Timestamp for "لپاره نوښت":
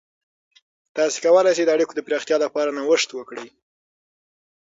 2.45-3.09